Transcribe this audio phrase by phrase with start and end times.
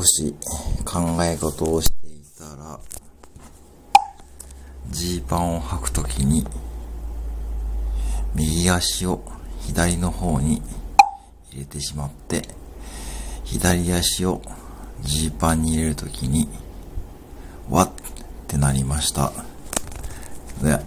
[0.00, 0.34] 少し
[0.86, 2.80] 考え事をしていたら、
[4.88, 6.46] ジーパンを履くときに、
[8.34, 9.22] 右足を
[9.60, 10.62] 左の方に
[11.50, 12.48] 入れてしまって、
[13.44, 14.40] 左足を
[15.02, 16.48] ジーパンに入れるときに、
[17.68, 17.90] わっ
[18.48, 19.30] てなりました。
[20.62, 20.80] で